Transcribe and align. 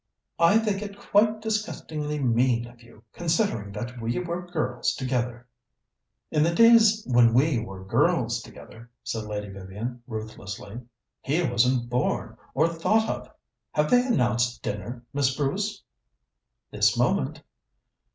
"I 0.39 0.57
think 0.57 0.81
it 0.81 0.97
quite 0.97 1.41
disgustingly 1.43 2.17
mean 2.17 2.65
of 2.65 2.81
you, 2.81 3.03
considering 3.13 3.71
that 3.73 4.01
we 4.01 4.17
were 4.17 4.47
girls 4.47 4.95
together." 4.95 5.47
"In 6.31 6.41
the 6.41 6.55
days 6.55 7.03
when 7.05 7.35
we 7.35 7.63
were 7.63 7.85
girls 7.85 8.41
together," 8.41 8.89
said 9.03 9.25
Lady 9.25 9.49
Vivian 9.49 10.01
ruthlessly, 10.07 10.81
"he 11.21 11.43
wasn't 11.47 11.87
born 11.87 12.35
or 12.55 12.67
thought 12.67 13.07
of. 13.07 13.29
Have 13.73 13.91
they 13.91 14.03
announced 14.03 14.63
dinner, 14.63 15.03
Miss 15.13 15.35
Bruce?" 15.35 15.83
"This 16.71 16.97
moment." 16.97 17.43